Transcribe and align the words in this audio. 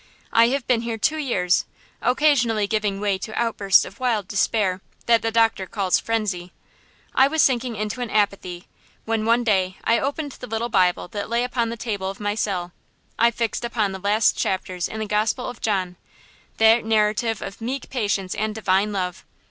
I 0.33 0.47
have 0.47 0.65
been 0.65 0.81
here 0.81 0.97
two 0.97 1.19
years, 1.19 1.63
occasionally 2.01 2.65
giving 2.65 2.99
way 2.99 3.19
to 3.19 3.39
outbursts 3.39 3.85
of 3.85 3.99
wild 3.99 4.27
despair, 4.27 4.81
that 5.05 5.21
the 5.21 5.29
doctor 5.29 5.67
calls 5.67 5.99
frenzy. 5.99 6.53
I 7.13 7.27
was 7.27 7.43
sinking 7.43 7.75
into 7.75 8.01
an 8.01 8.09
apathy, 8.09 8.67
when 9.05 9.25
one 9.25 9.43
day 9.43 9.77
I 9.83 9.99
opened 9.99 10.31
the 10.31 10.47
little 10.47 10.69
Bible 10.69 11.07
that 11.09 11.29
lay 11.29 11.43
upon 11.43 11.69
the 11.69 11.77
table 11.77 12.09
of 12.09 12.19
my 12.19 12.33
cell. 12.33 12.71
I 13.19 13.29
fixed 13.29 13.63
upon 13.63 13.91
the 13.91 13.99
last 13.99 14.35
chapters 14.35 14.87
in 14.87 14.99
the 14.99 15.05
gospel 15.05 15.47
of 15.47 15.61
John. 15.61 15.97
That 16.57 16.83
narrative 16.83 17.39
of 17.43 17.61
meek 17.61 17.91
patience 17.91 18.33
and 18.33 18.55
divine 18.55 18.91
love. 18.91 19.23